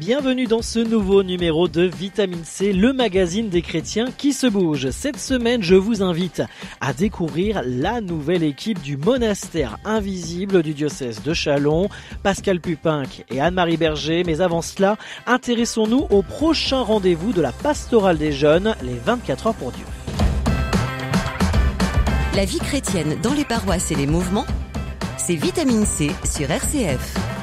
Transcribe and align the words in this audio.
Bienvenue 0.00 0.46
dans 0.46 0.62
ce 0.62 0.78
nouveau 0.78 1.22
numéro 1.22 1.68
de 1.68 1.82
Vitamine 1.82 2.42
C, 2.42 2.72
le 2.72 2.94
magazine 2.94 3.50
des 3.50 3.60
chrétiens 3.60 4.06
qui 4.16 4.32
se 4.32 4.46
bouge. 4.46 4.88
Cette 4.92 5.18
semaine, 5.18 5.62
je 5.62 5.74
vous 5.74 6.02
invite 6.02 6.42
à 6.80 6.94
découvrir 6.94 7.60
la 7.66 8.00
nouvelle 8.00 8.42
équipe 8.42 8.80
du 8.80 8.96
monastère 8.96 9.76
invisible 9.84 10.62
du 10.62 10.72
diocèse 10.72 11.22
de 11.22 11.34
Chalon, 11.34 11.90
Pascal 12.22 12.60
Pupinck 12.60 13.26
et 13.28 13.42
Anne-Marie 13.42 13.76
Berger. 13.76 14.24
Mais 14.24 14.40
avant 14.40 14.62
cela, 14.62 14.96
intéressons-nous 15.26 16.06
au 16.08 16.22
prochain 16.22 16.80
rendez-vous 16.80 17.34
de 17.34 17.42
la 17.42 17.52
pastorale 17.52 18.16
des 18.16 18.32
jeunes, 18.32 18.74
les 18.82 18.96
24 19.04 19.48
heures 19.48 19.54
pour 19.54 19.70
Dieu. 19.70 19.84
La 22.34 22.46
vie 22.46 22.60
chrétienne 22.60 23.18
dans 23.22 23.34
les 23.34 23.44
paroisses 23.44 23.92
et 23.92 23.96
les 23.96 24.06
mouvements, 24.06 24.46
c'est 25.18 25.34
Vitamine 25.34 25.84
C 25.84 26.10
sur 26.24 26.50
RCF. 26.50 27.39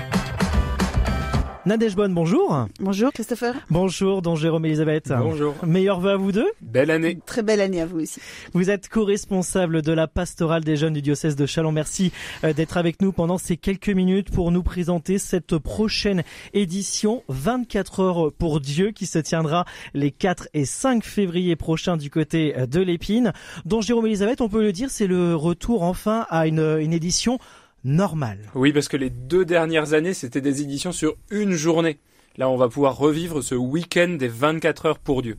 Nadège 1.67 1.97
Bonne, 1.97 2.13
bonjour. 2.13 2.65
Bonjour 2.79 3.11
Christopher. 3.11 3.53
Bonjour, 3.69 4.21
don 4.21 4.37
Jérôme 4.37 4.63
Elisabeth. 4.63 5.09
Bonjour. 5.09 5.53
Meilleur 5.65 5.99
vœu 5.99 6.11
à 6.11 6.15
vous 6.15 6.31
deux. 6.31 6.47
Belle 6.61 6.89
année. 6.89 7.19
Très 7.25 7.43
belle 7.43 7.59
année 7.59 7.81
à 7.81 7.85
vous 7.85 7.99
aussi. 7.99 8.21
Vous 8.53 8.69
êtes 8.69 8.87
co-responsable 8.87 9.81
de 9.81 9.91
la 9.91 10.07
pastorale 10.07 10.63
des 10.63 10.77
jeunes 10.77 10.93
du 10.93 11.01
diocèse 11.01 11.35
de 11.35 11.45
Chalon. 11.45 11.73
Merci 11.73 12.13
euh, 12.45 12.53
d'être 12.53 12.77
avec 12.77 13.01
nous 13.01 13.11
pendant 13.11 13.37
ces 13.37 13.57
quelques 13.57 13.89
minutes 13.89 14.31
pour 14.31 14.51
nous 14.51 14.63
présenter 14.63 15.17
cette 15.17 15.57
prochaine 15.57 16.23
édition 16.53 17.23
24 17.27 17.99
heures 17.99 18.31
pour 18.31 18.61
Dieu 18.61 18.91
qui 18.91 19.05
se 19.05 19.19
tiendra 19.19 19.65
les 19.93 20.11
4 20.11 20.47
et 20.53 20.63
5 20.63 21.03
février 21.03 21.57
prochains 21.57 21.97
du 21.97 22.09
côté 22.09 22.57
euh, 22.57 22.65
de 22.65 22.79
l'Épine. 22.79 23.33
Don 23.65 23.81
Jérôme 23.81 24.05
Elisabeth, 24.05 24.39
on 24.39 24.47
peut 24.47 24.63
le 24.63 24.71
dire, 24.71 24.89
c'est 24.89 25.07
le 25.07 25.35
retour 25.35 25.83
enfin 25.83 26.25
à 26.29 26.47
une, 26.47 26.77
une 26.79 26.93
édition 26.93 27.39
normale. 27.83 28.39
Oui, 28.55 28.73
parce 28.73 28.87
que 28.87 28.97
les 28.97 29.09
deux 29.09 29.45
dernières 29.45 29.93
années, 29.93 30.13
c'était 30.13 30.41
des 30.41 30.61
éditions 30.61 30.91
sur 30.91 31.15
une 31.29 31.53
journée. 31.53 31.99
Là, 32.37 32.49
on 32.49 32.57
va 32.57 32.69
pouvoir 32.69 32.97
revivre 32.97 33.41
ce 33.41 33.55
week-end 33.55 34.15
des 34.19 34.27
24 34.27 34.85
heures 34.85 34.99
pour 34.99 35.21
Dieu. 35.21 35.37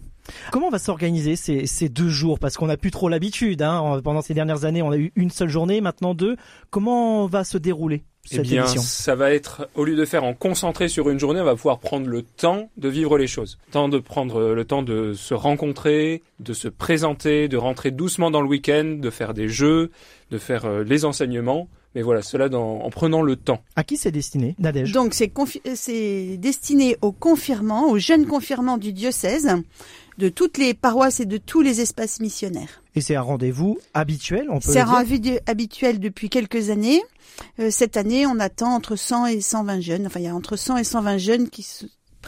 Comment 0.50 0.66
on 0.66 0.70
va 0.70 0.78
s'organiser 0.78 1.36
ces, 1.36 1.66
ces 1.66 1.89
deux 1.89 2.09
jours? 2.09 2.39
Parce 2.39 2.56
qu'on 2.56 2.66
n'a 2.66 2.77
plus 2.77 2.91
trop 2.91 3.09
l'habitude. 3.09 3.62
Hein. 3.62 4.00
Pendant 4.03 4.20
ces 4.20 4.34
dernières 4.34 4.64
années, 4.64 4.83
on 4.83 4.91
a 4.91 4.97
eu 4.97 5.12
une 5.16 5.31
seule 5.31 5.48
journée, 5.48 5.81
maintenant 5.81 6.14
deux. 6.14 6.36
Comment 6.70 7.27
va 7.27 7.44
se 7.44 7.56
dérouler 7.56 8.03
cette 8.25 8.41
eh 8.41 8.42
bien, 8.42 8.62
édition? 8.62 8.83
ça 8.83 9.14
va 9.14 9.33
être, 9.33 9.69
au 9.75 9.84
lieu 9.84 9.97
de 9.97 10.05
faire 10.05 10.25
en 10.25 10.34
concentré 10.34 10.89
sur 10.89 11.09
une 11.09 11.19
journée, 11.19 11.41
on 11.41 11.44
va 11.44 11.55
pouvoir 11.55 11.78
prendre 11.78 12.06
le 12.09 12.22
temps 12.22 12.70
de 12.77 12.89
vivre 12.89 13.16
les 13.16 13.27
choses. 13.27 13.59
Temps 13.70 13.89
de 13.89 13.98
prendre 13.98 14.53
le 14.53 14.64
temps 14.64 14.83
de 14.83 15.14
se 15.14 15.33
rencontrer, 15.33 16.22
de 16.41 16.53
se 16.53 16.69
présenter, 16.69 17.48
de 17.48 17.56
rentrer 17.56 17.91
doucement 17.91 18.31
dans 18.31 18.42
le 18.42 18.48
week-end, 18.48 18.97
de 18.98 19.11
faire 19.11 19.33
des 19.33 19.48
jeux, 19.48 19.91
de 20.31 20.39
faire 20.39 20.66
euh, 20.66 20.84
les 20.84 21.05
enseignements. 21.05 21.69
Mais 21.99 22.05
voilà, 22.05 22.23
cela 22.23 22.49
dans, 22.49 22.79
en 22.83 22.91
prenant 22.91 23.23
le 23.23 23.35
temps. 23.35 23.61
À 23.75 23.83
qui 23.83 23.97
c'est 23.97 24.13
destiné, 24.13 24.55
Nadège? 24.61 24.93
Donc 24.93 25.15
c'est 25.15 25.27
confi- 25.35 25.61
c'est 25.75 26.37
destiné 26.37 26.97
aux 27.03 27.11
confirmants, 27.11 27.89
aux 27.91 27.99
jeunes 27.99 28.25
confirmants 28.25 28.79
du 28.79 28.93
diocèse, 28.93 29.49
de 30.17 30.29
toutes 30.29 30.59
les 30.59 30.75
paroisses 30.75 31.19
et 31.19 31.25
de 31.27 31.39
tous 31.39 31.61
les 31.61 31.81
espaces 31.81 32.21
missionnaires. 32.21 32.85
Et 32.95 33.01
c'est 33.01 33.17
un 33.17 33.21
rendez-vous 33.23 33.81
habituel, 33.95 34.47
on 34.49 34.61
peut 34.61 34.71
C'est 34.71 34.75
le 34.79 34.83
un 34.83 34.85
rendez-vous 34.85 35.39
habituel 35.49 35.99
depuis 35.99 36.29
quelques 36.31 36.71
années. 36.71 37.03
Euh, 37.59 37.69
cette 37.73 37.97
année, 37.97 38.29
on 38.29 38.39
attend 38.39 38.77
entre 38.77 38.95
100 38.95 39.27
et 39.27 39.41
120 39.41 39.81
jeunes. 39.81 40.07
Enfin, 40.07 40.21
il 40.21 40.27
y 40.27 40.29
a 40.29 40.35
entre 40.37 40.55
100 40.55 40.77
et 40.77 40.85
120 40.85 41.19
jeunes 41.19 41.49
qui 41.51 41.65
se, 41.65 41.85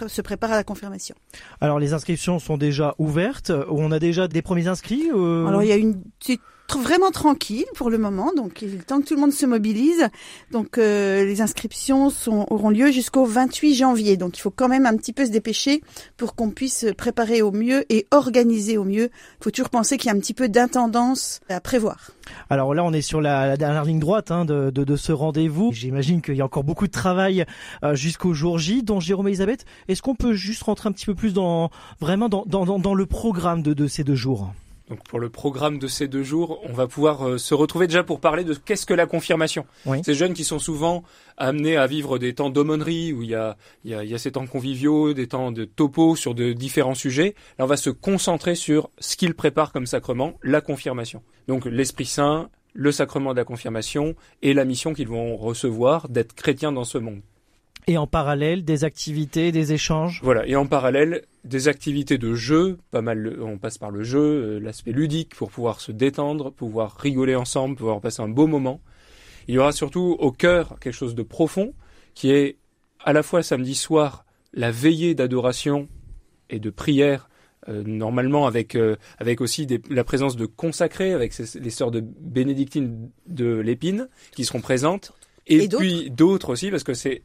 se 0.08 0.20
préparent 0.20 0.50
à 0.50 0.56
la 0.56 0.64
confirmation. 0.64 1.14
Alors 1.60 1.78
les 1.78 1.92
inscriptions 1.92 2.40
sont 2.40 2.56
déjà 2.58 2.96
ouvertes. 2.98 3.52
On 3.70 3.92
a 3.92 4.00
déjà 4.00 4.26
des 4.26 4.42
premiers 4.42 4.66
inscrits 4.66 5.10
euh, 5.14 5.46
Alors 5.46 5.62
il 5.62 5.68
y 5.68 5.72
a 5.72 5.76
une 5.76 6.02
tr- 6.20 6.40
vraiment 6.78 7.10
tranquille 7.10 7.66
pour 7.74 7.90
le 7.90 7.98
moment, 7.98 8.32
donc 8.36 8.62
il 8.62 8.74
est 8.74 8.86
temps 8.86 9.00
que 9.00 9.06
tout 9.06 9.14
le 9.14 9.20
monde 9.20 9.32
se 9.32 9.46
mobilise. 9.46 10.08
Donc 10.50 10.78
euh, 10.78 11.24
les 11.24 11.40
inscriptions 11.40 12.08
auront 12.26 12.70
lieu 12.70 12.90
jusqu'au 12.90 13.24
28 13.24 13.74
janvier. 13.74 14.16
Donc 14.16 14.38
il 14.38 14.40
faut 14.40 14.50
quand 14.50 14.68
même 14.68 14.86
un 14.86 14.96
petit 14.96 15.12
peu 15.12 15.24
se 15.24 15.30
dépêcher 15.30 15.82
pour 16.16 16.34
qu'on 16.34 16.50
puisse 16.50 16.80
se 16.80 16.92
préparer 16.92 17.42
au 17.42 17.52
mieux 17.52 17.84
et 17.92 18.06
organiser 18.10 18.78
au 18.78 18.84
mieux. 18.84 19.10
Il 19.40 19.44
faut 19.44 19.50
toujours 19.50 19.70
penser 19.70 19.96
qu'il 19.96 20.08
y 20.10 20.14
a 20.14 20.16
un 20.16 20.20
petit 20.20 20.34
peu 20.34 20.48
d'intendance 20.48 21.40
à 21.48 21.60
prévoir. 21.60 22.10
Alors 22.48 22.74
là, 22.74 22.84
on 22.84 22.92
est 22.92 23.02
sur 23.02 23.20
la, 23.20 23.56
dernière 23.56 23.84
ligne 23.84 23.98
droite 23.98 24.30
hein, 24.30 24.44
de, 24.44 24.96
ce 24.96 25.12
rendez-vous. 25.12 25.72
J'imagine 25.72 26.22
qu'il 26.22 26.36
y 26.36 26.40
a 26.40 26.44
encore 26.44 26.64
beaucoup 26.64 26.86
de 26.86 26.92
travail 26.92 27.44
euh, 27.84 27.94
jusqu'au 27.94 28.34
jour 28.34 28.58
J. 28.58 28.82
Donc 28.82 29.00
Jérôme 29.00 29.28
et 29.28 29.30
Elisabeth, 29.30 29.64
est-ce 29.88 30.02
qu'on 30.02 30.14
peut 30.14 30.34
juste 30.34 30.62
rentrer 30.62 30.88
un 30.88 30.92
petit 30.92 31.06
peu 31.06 31.14
plus 31.14 31.32
dans 31.32 31.70
vraiment 32.00 32.28
dans, 32.28 32.94
le 32.94 33.06
programme 33.06 33.62
de 33.62 33.86
ces 33.86 34.04
deux 34.04 34.14
jours? 34.14 34.52
Donc 34.90 35.04
pour 35.04 35.20
le 35.20 35.30
programme 35.30 35.78
de 35.78 35.86
ces 35.86 36.08
deux 36.08 36.24
jours, 36.24 36.60
on 36.68 36.72
va 36.72 36.88
pouvoir 36.88 37.26
euh, 37.26 37.38
se 37.38 37.54
retrouver 37.54 37.86
déjà 37.86 38.02
pour 38.02 38.20
parler 38.20 38.42
de 38.42 38.54
qu'est-ce 38.54 38.84
que 38.84 38.92
la 38.92 39.06
confirmation. 39.06 39.64
Oui. 39.86 40.02
Ces 40.04 40.14
jeunes 40.14 40.34
qui 40.34 40.42
sont 40.42 40.58
souvent 40.58 41.04
amenés 41.36 41.76
à 41.76 41.86
vivre 41.86 42.18
des 42.18 42.34
temps 42.34 42.50
d'aumônerie 42.50 43.12
où 43.12 43.22
il 43.22 43.30
y 43.30 43.34
a, 43.36 43.56
il 43.84 43.92
y, 43.92 43.94
a, 43.94 44.02
il 44.02 44.10
y 44.10 44.14
a 44.14 44.18
ces 44.18 44.32
temps 44.32 44.46
conviviaux, 44.46 45.14
des 45.14 45.28
temps 45.28 45.52
de 45.52 45.64
topo 45.64 46.16
sur 46.16 46.34
de 46.34 46.52
différents 46.52 46.96
sujets. 46.96 47.36
Là, 47.58 47.64
on 47.64 47.68
va 47.68 47.76
se 47.76 47.90
concentrer 47.90 48.56
sur 48.56 48.90
ce 48.98 49.16
qu'ils 49.16 49.34
préparent 49.34 49.72
comme 49.72 49.86
sacrement, 49.86 50.34
la 50.42 50.60
confirmation. 50.60 51.22
Donc 51.46 51.66
l'Esprit 51.66 52.06
Saint, 52.06 52.50
le 52.74 52.90
sacrement 52.90 53.32
de 53.32 53.38
la 53.38 53.44
confirmation 53.44 54.16
et 54.42 54.54
la 54.54 54.64
mission 54.64 54.92
qu'ils 54.92 55.08
vont 55.08 55.36
recevoir 55.36 56.08
d'être 56.08 56.34
chrétiens 56.34 56.72
dans 56.72 56.84
ce 56.84 56.98
monde. 56.98 57.20
Et 57.90 57.98
en 57.98 58.06
parallèle, 58.06 58.64
des 58.64 58.84
activités, 58.84 59.50
des 59.50 59.72
échanges? 59.72 60.20
Voilà, 60.22 60.46
et 60.46 60.54
en 60.54 60.64
parallèle, 60.64 61.22
des 61.42 61.66
activités 61.66 62.18
de 62.18 62.34
jeu, 62.34 62.78
pas 62.92 63.02
mal, 63.02 63.36
on 63.42 63.58
passe 63.58 63.78
par 63.78 63.90
le 63.90 64.04
jeu, 64.04 64.20
euh, 64.20 64.58
l'aspect 64.60 64.92
ludique 64.92 65.34
pour 65.34 65.50
pouvoir 65.50 65.80
se 65.80 65.90
détendre, 65.90 66.52
pouvoir 66.52 66.96
rigoler 66.98 67.34
ensemble, 67.34 67.74
pouvoir 67.74 68.00
passer 68.00 68.22
un 68.22 68.28
beau 68.28 68.46
moment. 68.46 68.80
Il 69.48 69.56
y 69.56 69.58
aura 69.58 69.72
surtout 69.72 70.16
au 70.20 70.30
cœur 70.30 70.78
quelque 70.78 70.94
chose 70.94 71.16
de 71.16 71.24
profond, 71.24 71.74
qui 72.14 72.30
est 72.30 72.58
à 73.04 73.12
la 73.12 73.24
fois 73.24 73.42
samedi 73.42 73.74
soir 73.74 74.24
la 74.54 74.70
veillée 74.70 75.16
d'adoration 75.16 75.88
et 76.48 76.60
de 76.60 76.70
prière, 76.70 77.28
euh, 77.68 77.82
normalement 77.84 78.46
avec 78.46 78.76
euh, 78.76 78.94
avec 79.18 79.40
aussi 79.40 79.66
des- 79.66 79.82
la 79.90 80.04
présence 80.04 80.36
de 80.36 80.46
consacrés, 80.46 81.12
avec 81.12 81.32
ces- 81.32 81.58
les 81.58 81.70
sœurs 81.70 81.90
de 81.90 81.98
bénédictines 81.98 83.10
de 83.26 83.56
l'Épine 83.58 84.08
qui 84.30 84.44
seront 84.44 84.60
présentes, 84.60 85.10
et, 85.48 85.66
puis 85.66 86.08
d'autres 86.12 86.50
aussi 86.50 86.70
parce 86.70 86.84
que 86.84 86.94
c'est 86.94 87.22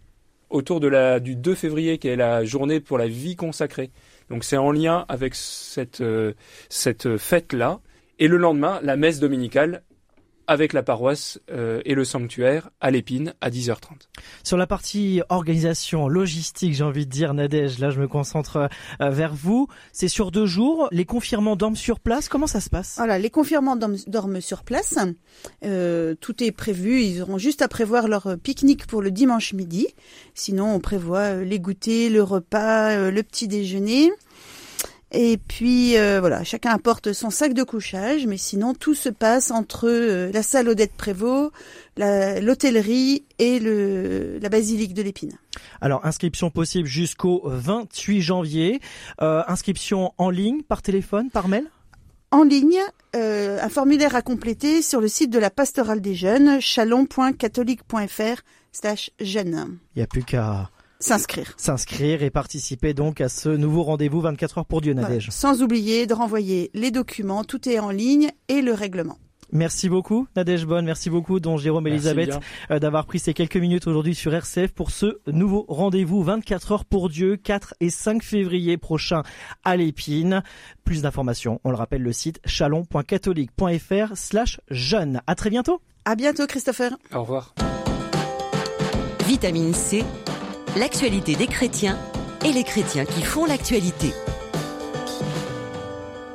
autour 0.50 0.79
de 0.79 0.88
la 0.88 1.19
du 1.19 1.35
2 1.35 1.56
février 1.56 1.97
qui 1.97 2.07
est 2.07 2.16
la 2.16 2.45
journée 2.45 2.79
pour 2.79 2.97
la 2.97 3.07
vie 3.07 3.35
consacrée. 3.35 3.91
Donc 4.29 4.44
c'est 4.44 4.57
en 4.57 4.72
lien 4.72 5.06
avec 5.07 5.35
cette 5.35 6.01
euh, 6.01 6.33
cette 6.69 7.17
fête 7.17 7.53
là 7.53 7.79
et 8.19 8.28
le 8.28 8.38
lendemain 8.38 8.79
la 8.83 8.95
messe 8.95 9.19
dominicale 9.19 9.83
avec 10.47 10.73
la 10.73 10.83
paroisse 10.83 11.39
euh, 11.51 11.81
et 11.85 11.94
le 11.94 12.03
sanctuaire 12.06 12.69
à 12.81 12.91
l'Épine 12.91 13.33
à 13.41 13.50
10h30. 13.50 14.07
Sur 14.44 14.57
la 14.57 14.67
partie 14.67 15.22
organisation, 15.29 16.07
logistique, 16.07 16.73
j'ai 16.73 16.83
envie 16.83 17.06
de 17.06 17.11
dire, 17.11 17.33
Nadège, 17.33 17.79
là 17.79 17.89
je 17.89 18.00
me 18.00 18.07
concentre 18.07 18.69
euh, 19.01 19.09
vers 19.09 19.33
vous. 19.33 19.67
C'est 19.91 20.07
sur 20.07 20.31
deux 20.31 20.45
jours. 20.45 20.88
Les 20.91 21.06
confirmants 21.06 21.56
dorment 21.56 21.75
sur 21.75 22.00
place. 22.00 22.29
Comment 22.29 22.47
ça 22.47 22.61
se 22.61 22.69
passe? 22.69 22.95
Voilà, 22.97 23.19
les 23.19 23.29
confirmants 23.29 23.75
dorment, 23.75 23.97
dorment 24.07 24.41
sur 24.41 24.63
place. 24.63 24.97
Euh, 25.63 26.16
tout 26.19 26.44
est 26.44 26.51
prévu. 26.51 27.01
Ils 27.01 27.22
auront 27.22 27.38
juste 27.38 27.62
à 27.62 27.67
prévoir 27.67 28.07
leur 28.07 28.38
pique-nique 28.41 28.88
pour 28.88 29.01
le 29.01 29.12
dimanche 29.12 29.53
midi. 29.53 29.88
Sinon, 30.33 30.73
on 30.73 30.79
prévoit 30.79 31.19
euh, 31.19 31.44
les 31.44 31.59
goûters, 31.59 32.09
le 32.09 32.23
repas, 32.23 33.09
le 33.09 33.23
petit 33.23 33.47
déjeuner. 33.47 34.12
Et 35.12 35.38
puis 35.38 35.98
euh, 35.98 36.20
voilà, 36.20 36.44
chacun 36.44 36.72
apporte 36.72 37.14
son 37.14 37.30
sac 37.30 37.54
de 37.54 37.64
couchage, 37.64 38.26
mais 38.26 38.38
sinon 38.38 38.74
tout 38.74 38.96
se 38.96 39.10
passe 39.10 39.52
entre 39.52 39.88
euh, 39.88 40.32
la 40.34 40.44
salle 40.44 40.68
Odette 40.68 40.94
Prévost, 40.94 41.52
l'hôtellerie 41.98 43.24
et 43.40 43.60
le, 43.60 44.40
la 44.40 44.50
basilique 44.50 44.94
de 44.94 45.02
l'Épine. 45.02 45.38
Alors, 45.80 46.06
inscription 46.06 46.50
possible 46.50 46.88
jusqu'au 46.88 47.42
28 47.46 48.22
janvier. 48.22 48.81
Euh, 49.22 49.44
inscription 49.48 50.12
en 50.18 50.30
ligne, 50.30 50.63
par 50.63 50.81
téléphone, 50.81 51.30
par 51.30 51.48
mail? 51.48 51.66
En 52.31 52.44
ligne, 52.44 52.80
un 53.13 53.69
formulaire 53.69 54.16
à 54.16 54.22
compléter 54.22 54.81
sur 54.81 55.00
le 55.00 55.08
site 55.08 55.30
de 55.30 55.40
la 55.40 55.50
pastorale 55.50 56.01
des 56.01 56.16
jeunes, 56.16 56.60
chalon.catholique.fr 56.60 58.42
slash 58.74 59.12
jeunes. 59.22 59.78
Il 59.96 60.00
n'y 60.00 60.04
a 60.04 60.08
plus 60.08 60.24
qu'à 60.24 60.69
S'inscrire. 61.06 61.54
s'inscrire 61.57 62.24
et 62.24 62.31
participer 62.31 62.96
donc 62.96 63.22
à 63.22 63.30
ce 63.30 63.50
nouveau 63.50 63.84
rendez-vous 63.84 64.22
24 64.22 64.57
heures 64.57 64.66
pour 64.66 64.81
Dieu, 64.81 64.94
Voilà. 64.94 65.10
Nadège. 65.10 65.30
Sans 65.30 65.62
oublier 65.62 66.07
de 66.07 66.16
renvoyer 66.16 66.72
les 66.74 66.90
documents, 66.90 67.44
tout 67.44 67.69
est 67.69 67.78
en 67.78 67.92
ligne 67.92 68.31
et 68.48 68.62
le 68.63 68.74
règlement. 68.74 69.18
Merci 69.52 69.88
beaucoup, 69.88 70.28
Nadège 70.36 70.66
Bonne. 70.66 70.86
Merci 70.86 71.12
beaucoup, 71.12 71.40
don 71.40 71.57
Jérôme 71.57 71.84
Merci 71.84 72.07
Elisabeth, 72.07 72.40
euh, 72.72 72.80
d'avoir 72.80 73.06
pris 73.06 73.19
ces 73.19 73.36
quelques 73.36 73.57
minutes 73.57 73.86
aujourd'hui 73.86 74.16
sur 74.16 74.34
RCF 74.34 74.72
pour 74.74 74.90
ce 74.90 75.19
nouveau 75.28 75.66
rendez-vous 75.69 76.24
24 76.24 76.72
heures 76.72 76.86
pour 76.86 77.10
Dieu, 77.10 77.38
4 77.38 77.75
et 77.80 77.92
5 77.92 78.24
février 78.24 78.78
prochain 78.78 79.22
à 79.63 79.78
l'Épine. 79.78 80.42
Plus 80.84 81.04
d'informations, 81.04 81.62
on 81.63 81.69
le 81.69 81.75
rappelle, 81.78 82.01
le 82.01 82.12
site 82.13 82.40
chalon.catholique.fr 82.46 84.16
slash 84.18 84.60
jeune. 84.72 85.22
À 85.28 85.36
très 85.36 85.51
bientôt. 85.51 85.80
À 86.06 86.16
bientôt, 86.16 86.48
Christopher. 86.48 86.98
Au 87.13 87.22
revoir. 87.22 87.54
Vitamine 89.28 89.74
C, 89.74 90.04
l'actualité 90.75 91.36
des 91.36 91.48
chrétiens 91.48 91.98
et 92.44 92.51
les 92.51 92.63
chrétiens 92.63 93.06
qui 93.06 93.22
font 93.22 93.45
l'actualité. 93.45 94.12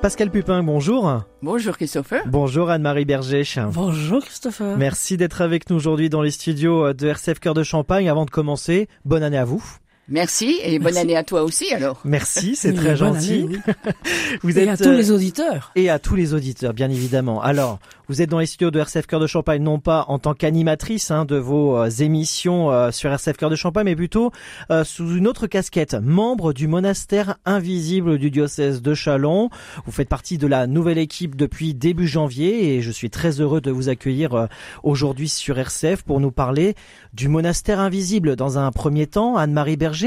Pascal 0.01 0.31
Pupin, 0.31 0.63
bonjour. 0.63 1.25
Bonjour 1.43 1.77
Christopher. 1.77 2.23
Bonjour 2.27 2.71
Anne-Marie 2.71 3.05
Berger. 3.05 3.43
Bonjour 3.71 4.25
Christopher. 4.25 4.79
Merci 4.79 5.19
d'être 5.19 5.43
avec 5.43 5.69
nous 5.69 5.77
aujourd'hui 5.77 6.09
dans 6.09 6.23
les 6.23 6.31
studios 6.31 6.95
de 6.95 7.09
RCF 7.09 7.39
Cœur 7.39 7.53
de 7.53 7.63
Champagne. 7.63 8.09
Avant 8.09 8.25
de 8.25 8.31
commencer, 8.31 8.89
bonne 9.05 9.23
année 9.23 9.37
à 9.37 9.45
vous. 9.45 9.63
Merci 10.11 10.59
et 10.65 10.81
bonne 10.81 10.97
année 10.97 11.17
à 11.17 11.23
toi 11.23 11.45
aussi 11.45 11.73
alors. 11.73 12.01
Merci, 12.05 12.57
c'est 12.57 12.73
très 12.73 12.97
gentil. 12.97 13.45
Année, 13.45 13.61
oui. 13.67 13.93
vous 14.43 14.59
et 14.59 14.63
êtes, 14.63 14.69
à 14.69 14.77
tous 14.77 14.91
les 14.91 15.13
auditeurs. 15.13 15.71
Et 15.77 15.89
à 15.89 16.01
tous 16.01 16.17
les 16.17 16.35
auditeurs, 16.35 16.75
bien 16.75 16.91
évidemment. 16.91 17.41
Alors, 17.41 17.79
vous 18.09 18.21
êtes 18.21 18.29
dans 18.29 18.41
les 18.41 18.47
studios 18.47 18.73
de 18.73 18.81
RCF 18.81 19.07
Cœur 19.07 19.21
de 19.21 19.29
Champagne, 19.29 19.63
non 19.63 19.79
pas 19.79 20.05
en 20.09 20.19
tant 20.19 20.35
qu'animatrice 20.35 21.13
hein, 21.13 21.25
de 21.25 21.37
vos 21.37 21.77
euh, 21.77 21.89
émissions 22.01 22.73
euh, 22.73 22.91
sur 22.91 23.09
RCF 23.13 23.37
Cœur 23.37 23.51
de 23.51 23.55
Champagne, 23.55 23.85
mais 23.85 23.95
plutôt 23.95 24.33
euh, 24.73 24.83
sous 24.83 25.15
une 25.15 25.29
autre 25.29 25.47
casquette, 25.47 25.95
membre 25.95 26.53
du 26.53 26.67
monastère 26.67 27.37
invisible 27.45 28.19
du 28.19 28.33
diocèse 28.33 28.83
de 28.83 28.95
Chalon. 28.95 29.49
Vous 29.87 29.93
faites 29.93 30.09
partie 30.09 30.39
de 30.39 30.49
la 30.49 30.67
nouvelle 30.67 30.99
équipe 30.99 31.37
depuis 31.37 31.73
début 31.73 32.09
janvier 32.09 32.75
et 32.75 32.83
je 32.83 32.91
suis 32.91 33.11
très 33.11 33.41
heureux 33.41 33.61
de 33.61 33.71
vous 33.71 33.89
accueillir 33.89 34.49
aujourd'hui 34.83 35.29
sur 35.29 35.57
RCF 35.57 36.03
pour 36.03 36.19
nous 36.19 36.33
parler 36.33 36.75
du 37.15 37.29
monastère 37.29 37.79
invisible. 37.79 38.35
Dans 38.35 38.59
un 38.59 38.73
premier 38.73 39.07
temps, 39.07 39.37
Anne-Marie 39.37 39.77
Berger, 39.77 40.00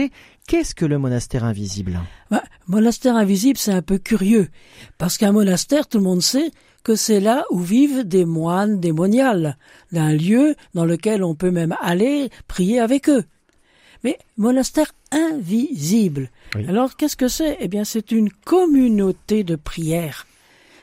Qu'est-ce 0.48 0.76
que 0.76 0.86
le 0.86 0.98
monastère 0.98 1.44
invisible? 1.44 2.00
Bah, 2.30 2.44
Monastère 2.68 3.16
invisible, 3.16 3.58
c'est 3.58 3.74
un 3.74 3.82
peu 3.82 3.98
curieux, 3.98 4.50
parce 4.98 5.18
qu'un 5.18 5.32
monastère, 5.32 5.88
tout 5.88 5.98
le 5.98 6.04
monde 6.04 6.22
sait 6.22 6.52
que 6.84 6.96
c'est 6.96 7.20
là 7.20 7.46
où 7.50 7.60
vivent 7.60 8.04
des 8.04 8.26
moines 8.26 8.80
démoniales, 8.80 9.58
d'un 9.92 10.14
lieu 10.14 10.56
dans 10.74 10.86
lequel 10.86 11.24
on 11.24 11.36
peut 11.36 11.52
même 11.52 11.76
aller 11.82 12.30
prier 12.48 12.80
avec 12.80 13.10
eux. 13.10 13.24
Mais 14.04 14.18
monastère 14.38 14.92
invisible. 15.12 16.30
Oui. 16.56 16.66
Alors 16.68 16.96
qu'est-ce 16.96 17.16
que 17.16 17.30
c'est? 17.30 17.58
Eh 17.62 17.68
bien, 17.70 17.86
c'est 17.86 18.12
une 18.12 18.30
communauté 18.30 19.44
de 19.44 19.56
prière 19.56 20.28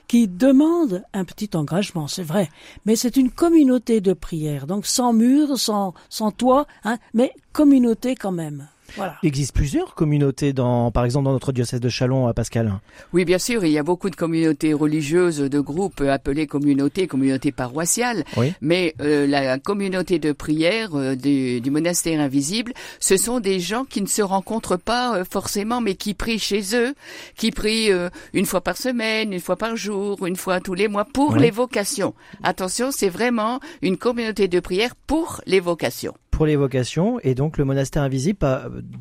qui 0.08 0.26
demande 0.26 1.04
un 1.12 1.24
petit 1.24 1.50
engagement, 1.54 2.08
c'est 2.08 2.24
vrai, 2.24 2.48
mais 2.84 2.96
c'est 2.96 3.16
une 3.16 3.30
communauté 3.30 4.00
de 4.00 4.12
prière, 4.12 4.66
donc 4.66 4.84
sans 4.84 5.12
mur, 5.12 5.56
sans, 5.56 5.94
sans 6.08 6.32
toit, 6.32 6.66
hein, 6.82 6.98
mais 7.14 7.32
communauté 7.52 8.16
quand 8.16 8.32
même. 8.32 8.66
Voilà. 8.96 9.16
Il 9.22 9.26
existe 9.28 9.54
plusieurs 9.54 9.94
communautés, 9.94 10.52
dans, 10.52 10.90
par 10.90 11.04
exemple 11.04 11.24
dans 11.24 11.32
notre 11.32 11.52
diocèse 11.52 11.80
de 11.80 11.88
Chalon, 11.88 12.26
à 12.26 12.34
Pascal. 12.34 12.72
Oui, 13.12 13.24
bien 13.24 13.38
sûr, 13.38 13.64
il 13.64 13.72
y 13.72 13.78
a 13.78 13.82
beaucoup 13.82 14.10
de 14.10 14.16
communautés 14.16 14.72
religieuses, 14.72 15.38
de 15.38 15.60
groupes 15.60 16.00
appelés 16.00 16.46
communautés, 16.46 17.06
communautés 17.06 17.52
paroissiales. 17.52 18.24
Oui. 18.36 18.52
Mais 18.60 18.94
euh, 19.00 19.26
la 19.26 19.58
communauté 19.58 20.18
de 20.18 20.32
prière 20.32 20.94
euh, 20.94 21.14
du, 21.14 21.60
du, 21.60 21.70
monastère 21.70 22.20
invisible, 22.20 22.72
ce 22.98 23.16
sont 23.16 23.40
des 23.40 23.60
gens 23.60 23.84
qui 23.84 24.02
ne 24.02 24.06
se 24.06 24.22
rencontrent 24.22 24.76
pas 24.78 25.16
euh, 25.16 25.24
forcément, 25.28 25.80
mais 25.80 25.94
qui 25.94 26.14
prient 26.14 26.38
chez 26.38 26.74
eux, 26.74 26.94
qui 27.36 27.50
prient 27.50 27.90
euh, 27.92 28.08
une 28.32 28.46
fois 28.46 28.60
par 28.60 28.76
semaine, 28.76 29.32
une 29.32 29.40
fois 29.40 29.56
par 29.56 29.76
jour, 29.76 30.26
une 30.26 30.36
fois 30.36 30.60
tous 30.60 30.74
les 30.74 30.88
mois 30.88 31.04
pour 31.04 31.32
Oui. 31.32 31.40
les 31.40 31.50
vocations. 31.50 32.14
Attention, 32.42 32.90
c'est 32.90 33.08
vraiment 33.08 33.60
une 33.82 33.96
communauté 33.96 34.48
de 34.48 34.60
prière 34.60 34.94
pour 35.06 35.40
les 35.46 35.60
vocations 35.60 36.14
pour 36.40 36.46
les 36.46 36.56
vocations 36.56 37.20
et 37.22 37.34
donc 37.34 37.58
le 37.58 37.66
monastère 37.66 38.02
invisible 38.02 38.38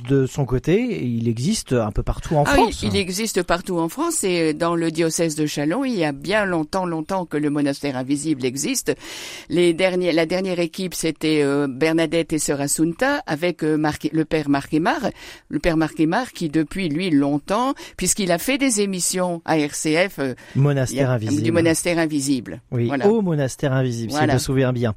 de 0.09 0.25
son 0.25 0.43
côté 0.43 1.05
il 1.05 1.29
existe 1.29 1.71
un 1.71 1.93
peu 1.93 2.03
partout 2.03 2.35
en 2.35 2.43
ah, 2.45 2.53
France. 2.53 2.83
Il, 2.83 2.89
il, 2.89 2.97
existe 2.97 3.43
partout 3.43 3.79
en 3.79 3.87
France 3.87 4.25
et 4.25 4.53
dans 4.53 4.75
le 4.75 4.91
diocèse 4.91 5.35
de 5.35 5.45
Chalon 5.45 5.85
il 5.85 5.95
y 5.95 6.03
a 6.03 6.11
bien 6.11 6.43
longtemps 6.43 6.85
longtemps 6.85 7.25
que 7.25 7.37
le 7.37 7.49
monastère 7.49 7.95
invisible 7.95 8.43
existe. 8.43 8.93
Les 9.47 9.73
derniers 9.73 10.11
la 10.11 10.25
dernière 10.25 10.59
équipe 10.59 10.93
c'était 10.93 11.41
euh, 11.41 11.67
Bernadette 11.69 12.33
et 12.33 12.39
Sœur 12.39 12.59
Assunta 12.59 13.23
avec 13.25 13.63
euh, 13.63 13.77
Marc, 13.77 14.09
le 14.11 14.25
père 14.25 14.49
Marquemar, 14.49 14.99
le 15.47 15.59
père 15.59 15.77
Marquemar 15.77 16.33
qui 16.33 16.49
depuis 16.49 16.89
lui 16.89 17.09
longtemps 17.09 17.73
puisqu'il 17.95 18.33
a 18.33 18.37
fait 18.37 18.57
des 18.57 18.81
émissions 18.81 19.41
à 19.45 19.57
RCF 19.59 20.19
euh, 20.19 20.33
monastère 20.57 21.09
a, 21.09 21.13
invisible 21.13 21.43
du 21.43 21.53
monastère 21.53 21.99
invisible. 21.99 22.59
Oui, 22.71 22.87
voilà. 22.87 23.07
au 23.07 23.21
monastère 23.21 23.71
invisible 23.71 24.11
voilà. 24.11 24.25
si 24.25 24.29
je 24.31 24.33
me 24.33 24.39
souviens 24.39 24.73
bien. 24.73 24.93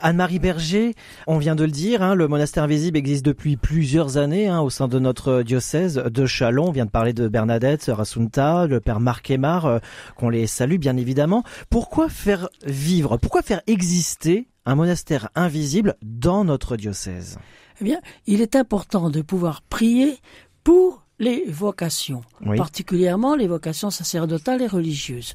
Anne-Marie 0.00 0.38
Berger, 0.38 0.94
on 1.26 1.36
vient 1.36 1.54
de 1.54 1.64
le 1.64 1.81
dire 1.82 2.00
Hein, 2.00 2.14
le 2.14 2.28
monastère 2.28 2.62
invisible 2.62 2.96
existe 2.96 3.24
depuis 3.24 3.56
plusieurs 3.56 4.16
années 4.16 4.46
hein, 4.46 4.60
au 4.60 4.70
sein 4.70 4.86
de 4.86 5.00
notre 5.00 5.42
diocèse 5.42 5.96
de 5.96 6.26
Chalon. 6.26 6.68
On 6.68 6.70
vient 6.70 6.84
de 6.86 6.90
parler 6.90 7.12
de 7.12 7.26
Bernadette, 7.26 7.90
Rassunta, 7.92 8.68
le 8.68 8.78
père 8.78 9.00
Marc 9.00 9.28
Aymar, 9.32 9.66
euh, 9.66 9.78
qu'on 10.14 10.28
les 10.28 10.46
salue 10.46 10.76
bien 10.76 10.96
évidemment. 10.96 11.42
Pourquoi 11.70 12.08
faire 12.08 12.48
vivre, 12.64 13.16
pourquoi 13.16 13.42
faire 13.42 13.62
exister 13.66 14.46
un 14.64 14.76
monastère 14.76 15.28
invisible 15.34 15.96
dans 16.02 16.44
notre 16.44 16.76
diocèse? 16.76 17.38
Eh 17.80 17.84
bien, 17.84 18.00
il 18.28 18.42
est 18.42 18.54
important 18.54 19.10
de 19.10 19.20
pouvoir 19.20 19.62
prier 19.62 20.18
pour 20.62 21.02
les 21.18 21.44
vocations, 21.48 22.22
oui. 22.46 22.56
particulièrement 22.56 23.34
les 23.34 23.48
vocations 23.48 23.90
sacerdotales 23.90 24.62
et 24.62 24.68
religieuses. 24.68 25.34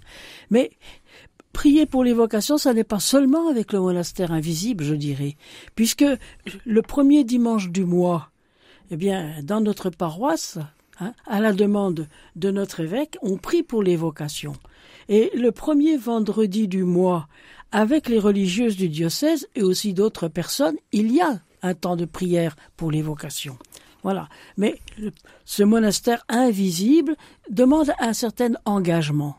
Mais 0.49 0.71
prier 1.57 1.87
pour 1.87 2.03
les 2.03 2.13
vocations, 2.13 2.59
ça 2.59 2.71
n'est 2.75 2.83
pas 2.83 2.99
seulement 2.99 3.49
avec 3.49 3.73
le 3.73 3.79
monastère 3.79 4.31
invisible, 4.31 4.83
je 4.83 4.93
dirais, 4.93 5.37
puisque 5.73 6.05
le 6.65 6.81
premier 6.83 7.23
dimanche 7.23 7.71
du 7.71 7.83
mois, 7.83 8.29
eh 8.91 8.95
bien, 8.95 9.33
dans 9.41 9.59
notre 9.59 9.89
paroisse, 9.89 10.59
hein, 10.99 11.13
à 11.25 11.41
la 11.41 11.53
demande 11.53 12.09
de 12.35 12.51
notre 12.51 12.81
évêque, 12.81 13.17
on 13.23 13.37
prie 13.37 13.63
pour 13.63 13.81
les 13.81 13.95
vocations. 13.95 14.53
Et 15.09 15.31
le 15.33 15.51
premier 15.51 15.97
vendredi 15.97 16.67
du 16.67 16.83
mois, 16.83 17.27
avec 17.71 18.07
les 18.07 18.19
religieuses 18.19 18.77
du 18.77 18.87
diocèse 18.87 19.47
et 19.55 19.63
aussi 19.63 19.95
d'autres 19.95 20.27
personnes, 20.27 20.77
il 20.91 21.11
y 21.11 21.21
a 21.21 21.41
un 21.63 21.73
temps 21.73 21.95
de 21.95 22.05
prière 22.05 22.55
pour 22.75 22.91
les 22.91 23.01
vocations. 23.01 23.57
Voilà. 24.03 24.29
Mais 24.57 24.79
ce 25.43 25.63
monastère 25.63 26.23
invisible 26.29 27.15
demande 27.49 27.93
un 27.99 28.13
certain 28.13 28.51
engagement. 28.65 29.37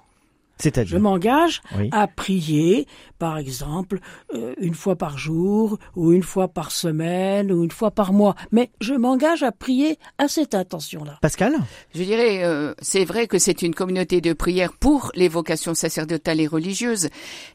C'est-à-dire 0.58 0.96
Je 0.96 0.98
m'engage 0.98 1.62
oui. 1.76 1.88
à 1.92 2.06
prier, 2.06 2.86
par 3.18 3.38
exemple, 3.38 4.00
euh, 4.34 4.54
une 4.58 4.74
fois 4.74 4.96
par 4.96 5.18
jour, 5.18 5.78
ou 5.96 6.12
une 6.12 6.22
fois 6.22 6.48
par 6.48 6.70
semaine, 6.70 7.52
ou 7.52 7.64
une 7.64 7.70
fois 7.70 7.90
par 7.90 8.12
mois. 8.12 8.34
Mais 8.52 8.70
je 8.80 8.94
m'engage 8.94 9.42
à 9.42 9.52
prier 9.52 9.98
à 10.18 10.28
cette 10.28 10.54
intention-là. 10.54 11.18
Pascal 11.22 11.54
Je 11.94 12.02
dirais, 12.02 12.44
euh, 12.44 12.74
c'est 12.80 13.04
vrai 13.04 13.26
que 13.26 13.38
c'est 13.38 13.62
une 13.62 13.74
communauté 13.74 14.20
de 14.20 14.32
prière 14.32 14.72
pour 14.72 15.10
les 15.14 15.28
vocations 15.28 15.74
sacerdotales 15.74 16.40
et 16.40 16.46
religieuses. 16.46 17.08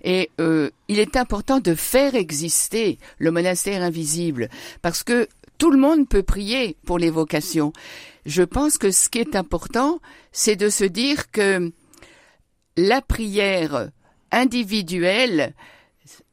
Et 0.04 0.30
euh, 0.40 0.70
il 0.88 1.00
est 1.00 1.18
important 1.18 1.60
de 1.60 1.76
faire 1.76 2.16
exister 2.16 2.98
le 3.18 3.32
monastère 3.32 3.84
invisible, 3.84 4.50
parce 4.82 5.04
que 5.04 5.28
tout 5.58 5.72
le 5.72 5.78
monde 5.78 6.08
peut 6.08 6.24
prier 6.24 6.76
pour 6.86 6.98
les 6.98 7.10
vocations. 7.10 7.74
Je 8.26 8.44
pense 8.44 8.78
que 8.78 8.92
ce 8.92 9.10
qui 9.10 9.20
est 9.20 9.36
important, 9.36 10.00
c'est 10.32 10.56
de 10.56 10.70
se 10.70 10.84
dire 10.84 11.32
que 11.32 11.72
la 12.78 13.02
prière 13.02 13.90
individuelle, 14.32 15.54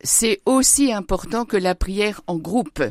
c'est 0.03 0.41
aussi 0.47 0.93
important 0.93 1.45
que 1.45 1.57
la 1.57 1.75
prière 1.75 2.23
en 2.27 2.37
groupe. 2.37 2.83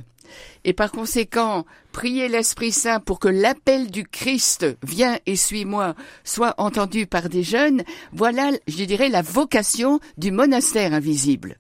Et 0.64 0.74
par 0.74 0.92
conséquent, 0.92 1.66
prier 1.92 2.28
l'Esprit 2.28 2.72
Saint 2.72 3.00
pour 3.00 3.20
que 3.20 3.28
l'appel 3.28 3.90
du 3.90 4.04
Christ 4.04 4.66
viens 4.84 5.18
et 5.26 5.36
suis-moi 5.36 5.96
soit 6.24 6.54
entendu 6.58 7.08
par 7.08 7.30
des 7.30 7.44
jeunes, 7.44 7.84
voilà, 8.14 8.52
je 8.68 8.84
dirais, 8.84 9.10
la 9.10 9.24
vocation 9.24 10.00
du 10.18 10.32
monastère 10.32 10.94
invisible. 10.94 11.58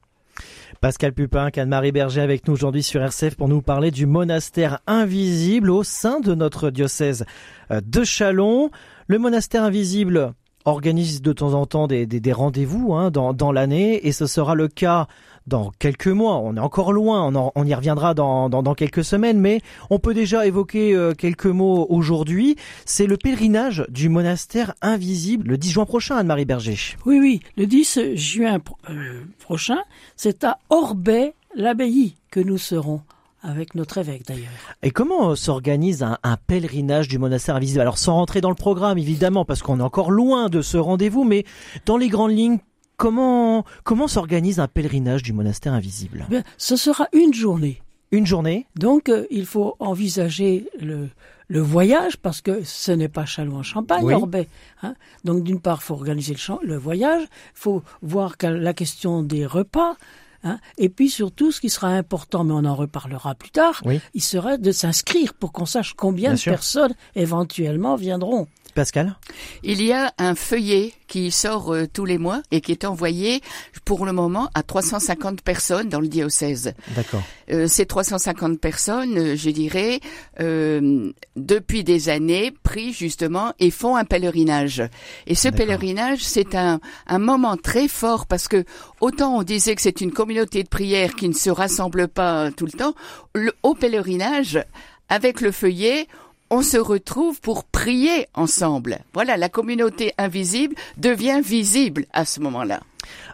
Pascal 0.81 1.13
Pupin, 1.13 1.49
Anne-Marie 1.53 1.91
Berger 1.91 2.21
avec 2.21 2.47
nous 2.47 2.53
aujourd'hui 2.53 2.83
sur 2.83 3.01
RCF 3.01 3.35
pour 3.35 3.49
nous 3.49 3.61
parler 3.61 3.91
du 3.91 4.05
monastère 4.05 4.79
invisible 4.87 5.71
au 5.71 5.83
sein 5.83 6.21
de 6.21 6.33
notre 6.35 6.69
diocèse 6.69 7.25
de 7.69 8.03
Chalon. 8.05 8.69
Le 9.07 9.17
monastère 9.17 9.63
invisible 9.63 10.33
organise 10.69 11.21
de 11.21 11.33
temps 11.33 11.53
en 11.53 11.65
temps 11.65 11.87
des, 11.87 12.33
rendez-vous 12.33 12.93
hein, 12.93 13.11
dans, 13.11 13.51
l'année 13.51 14.07
et 14.07 14.11
ce 14.11 14.27
sera 14.27 14.55
le 14.55 14.67
cas 14.67 15.07
dans 15.47 15.71
quelques 15.79 16.07
mois. 16.07 16.37
On 16.37 16.55
est 16.55 16.59
encore 16.59 16.93
loin, 16.93 17.31
on, 17.55 17.65
y 17.65 17.73
reviendra 17.73 18.13
dans, 18.13 18.75
quelques 18.75 19.03
semaines, 19.03 19.39
mais 19.39 19.61
on 19.89 19.99
peut 19.99 20.13
déjà 20.13 20.45
évoquer 20.45 20.95
euh, 20.95 21.13
quelques 21.13 21.47
mots 21.47 21.87
aujourd'hui. 21.89 22.55
C'est 22.85 23.07
le 23.07 23.17
pèlerinage 23.17 23.85
du 23.89 24.09
monastère 24.09 24.73
invisible 24.81 25.49
le 25.49 25.57
10 25.57 25.71
juin 25.71 25.85
prochain, 25.85 26.17
Anne-Marie 26.17 26.45
Berger. 26.45 26.77
Oui, 27.05 27.19
oui, 27.19 27.39
le 27.57 27.65
10 27.65 28.15
juin 28.15 28.59
euh, 28.89 29.23
prochain, 29.39 29.79
c'est 30.15 30.43
à 30.43 30.59
Orbay, 30.69 31.33
l'abbaye, 31.55 32.15
que 32.31 32.39
nous 32.39 32.57
serons 32.57 33.01
avec 33.41 33.75
notre 33.75 33.97
évêque 33.97 34.25
d'ailleurs. 34.25 34.49
Et 34.83 34.91
comment 34.91 35.35
s'organise 35.35 36.03
un, 36.03 36.17
un, 36.23 36.37
pèlerinage 36.37 37.07
du 37.07 37.17
monastère 37.17 37.55
invisible? 37.55 37.81
Alors 37.81 37.97
sans 37.97 38.15
rentrer 38.15 38.41
dans 38.41 38.49
le 38.49 38.55
programme 38.55 38.97
évidemment 38.97 39.45
parce 39.45 39.61
qu'on 39.61 39.79
est 39.79 39.83
encore 39.83 40.11
loin 40.11 40.49
de 40.49 40.61
ce 40.61 40.77
rendez-vous, 40.77 41.23
mais 41.23 41.45
dans 41.85 41.97
les 41.97 42.09
grandes 42.09 42.31
lignes, 42.31 42.59
comment 42.97 43.63
comment 43.83 44.07
s'organise 44.07 44.59
un 44.59 44.67
pèlerinage 44.67 45.23
du 45.23 45.33
monastère 45.33 45.73
invisible? 45.73 46.25
Bien, 46.29 46.43
Ce 46.57 46.75
sera 46.75 47.07
une 47.13 47.33
journée. 47.33 47.81
Une 48.11 48.25
journée? 48.25 48.65
Donc 48.75 49.09
euh, 49.09 49.25
il 49.29 49.45
faut 49.45 49.75
envisager 49.79 50.67
le 50.79 51.09
le 51.49 51.59
voyage 51.59 52.17
parce 52.17 52.41
que 52.41 52.63
ce 52.63 52.91
n'est 52.91 53.09
pas 53.09 53.25
Châlons-en-Champagne, 53.25 54.03
oui. 54.03 54.13
Orbay. 54.13 54.47
Hein 54.83 54.93
Donc 55.25 55.43
d'une 55.43 55.59
part, 55.59 55.81
faut 55.81 55.95
organiser 55.95 56.35
le, 56.35 56.67
le 56.67 56.77
voyage, 56.77 57.23
faut 57.53 57.81
voir 58.01 58.35
la 58.43 58.73
question 58.73 59.23
des 59.23 59.45
repas. 59.45 59.95
Hein 60.43 60.59
et 60.77 60.89
puis 60.89 61.09
surtout, 61.09 61.51
ce 61.51 61.59
qui 61.59 61.69
sera 61.69 61.89
important, 61.89 62.43
mais 62.43 62.53
on 62.53 62.65
en 62.65 62.75
reparlera 62.75 63.35
plus 63.35 63.51
tard, 63.51 63.81
oui. 63.85 63.99
il 64.13 64.21
serait 64.21 64.57
de 64.57 64.71
s'inscrire 64.71 65.33
pour 65.33 65.51
qu'on 65.51 65.65
sache 65.65 65.93
combien 65.95 66.29
Bien 66.29 66.33
de 66.35 66.39
sûr. 66.39 66.51
personnes 66.53 66.93
éventuellement 67.15 67.95
viendront. 67.95 68.47
Pascal 68.73 69.15
Il 69.63 69.83
y 69.83 69.93
a 69.93 70.13
un 70.17 70.35
feuillet 70.35 70.93
qui 71.07 71.31
sort 71.31 71.73
euh, 71.73 71.85
tous 71.91 72.05
les 72.05 72.17
mois 72.17 72.41
et 72.51 72.61
qui 72.61 72.71
est 72.71 72.85
envoyé 72.85 73.41
pour 73.85 74.05
le 74.05 74.13
moment 74.13 74.49
à 74.53 74.63
350 74.63 75.41
personnes 75.41 75.89
dans 75.89 75.99
le 75.99 76.07
diocèse. 76.07 76.73
D'accord. 76.95 77.23
Euh, 77.51 77.67
ces 77.67 77.85
350 77.85 78.59
personnes, 78.59 79.17
euh, 79.17 79.35
je 79.35 79.49
dirais, 79.49 79.99
euh, 80.39 81.11
depuis 81.35 81.83
des 81.83 82.09
années, 82.09 82.51
prient 82.63 82.93
justement 82.93 83.53
et 83.59 83.71
font 83.71 83.95
un 83.95 84.05
pèlerinage. 84.05 84.83
Et 85.25 85.35
ce 85.35 85.49
pèlerinage, 85.49 86.19
c'est 86.19 86.55
un, 86.55 86.79
un 87.07 87.19
moment 87.19 87.57
très 87.57 87.87
fort 87.87 88.27
parce 88.27 88.47
que 88.47 88.63
autant 89.01 89.37
on 89.37 89.43
disait 89.43 89.75
que 89.75 89.81
c'est 89.81 90.01
une 90.01 90.11
communauté 90.11 90.63
de 90.63 90.69
prière 90.69 91.15
qui 91.15 91.27
ne 91.27 91.33
se 91.33 91.49
rassemble 91.49 92.07
pas 92.07 92.51
tout 92.51 92.65
le 92.65 92.71
temps, 92.71 92.93
le, 93.33 93.53
au 93.63 93.73
pèlerinage, 93.73 94.63
avec 95.09 95.41
le 95.41 95.51
feuillet, 95.51 96.07
on 96.49 96.61
se 96.61 96.77
retrouve 96.77 97.41
pour 97.41 97.63
prier 97.63 98.27
ensemble. 98.33 98.99
Voilà, 99.13 99.37
la 99.37 99.49
communauté 99.49 100.13
invisible 100.17 100.75
devient 100.97 101.41
visible 101.43 102.05
à 102.13 102.25
ce 102.25 102.39
moment-là. 102.39 102.81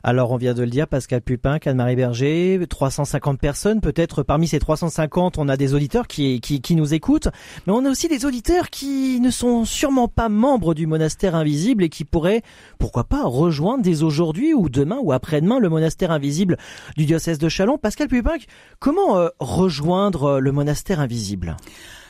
Alors 0.03 0.31
on 0.31 0.37
vient 0.37 0.53
de 0.53 0.61
le 0.61 0.69
dire, 0.69 0.87
Pascal 0.87 1.21
Pupin, 1.21 1.57
Anne-Marie 1.65 1.95
Berger, 1.95 2.59
350 2.69 3.39
personnes, 3.39 3.81
peut-être 3.81 4.23
parmi 4.23 4.47
ces 4.47 4.59
350 4.59 5.37
on 5.37 5.49
a 5.49 5.57
des 5.57 5.73
auditeurs 5.73 6.07
qui, 6.07 6.39
qui, 6.39 6.61
qui 6.61 6.75
nous 6.75 6.93
écoutent, 6.93 7.29
mais 7.65 7.73
on 7.73 7.83
a 7.85 7.89
aussi 7.89 8.07
des 8.07 8.25
auditeurs 8.25 8.69
qui 8.69 9.19
ne 9.19 9.31
sont 9.31 9.65
sûrement 9.65 10.07
pas 10.07 10.29
membres 10.29 10.73
du 10.73 10.87
monastère 10.87 11.35
invisible 11.35 11.83
et 11.83 11.89
qui 11.89 12.05
pourraient, 12.05 12.43
pourquoi 12.77 13.05
pas, 13.05 13.23
rejoindre 13.23 13.83
dès 13.83 14.03
aujourd'hui 14.03 14.53
ou 14.53 14.69
demain 14.69 14.99
ou 15.01 15.11
après-demain 15.11 15.59
le 15.59 15.69
monastère 15.69 16.11
invisible 16.11 16.57
du 16.95 17.05
diocèse 17.05 17.39
de 17.39 17.49
Chalon. 17.49 17.77
Pascal 17.77 18.07
Pupin, 18.07 18.35
comment 18.79 19.17
euh, 19.17 19.29
rejoindre 19.39 20.23
euh, 20.23 20.39
le 20.39 20.51
monastère 20.51 20.99
invisible? 20.99 21.57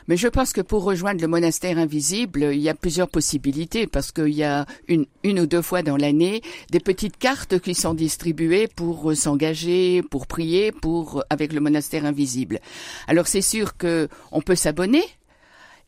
Mais 0.07 0.17
je 0.17 0.27
pense 0.27 0.53
que 0.53 0.61
pour 0.61 0.83
rejoindre 0.83 1.21
le 1.21 1.27
monastère 1.27 1.77
invisible, 1.77 2.49
il 2.53 2.59
y 2.59 2.69
a 2.69 2.75
plusieurs 2.75 3.09
possibilités 3.09 3.87
parce 3.87 4.11
qu'il 4.11 4.29
y 4.29 4.43
a 4.43 4.65
une, 4.87 5.07
ou 5.23 5.45
deux 5.47 5.61
fois 5.61 5.81
dans 5.81 5.97
l'année 5.97 6.41
des 6.69 6.79
petites 6.79 7.17
cartes 7.17 7.59
qui 7.59 7.73
sont 7.73 7.93
distribuées 7.93 8.67
pour 8.67 9.11
euh, 9.11 9.15
s'engager, 9.15 10.03
pour 10.03 10.27
prier, 10.27 10.71
pour 10.71 11.23
avec 11.29 11.53
le 11.53 11.59
monastère 11.59 12.05
invisible. 12.05 12.59
Alors 13.07 13.27
c'est 13.27 13.41
sûr 13.41 13.77
que 13.77 14.07
on 14.31 14.41
peut 14.41 14.55
s'abonner, 14.55 15.03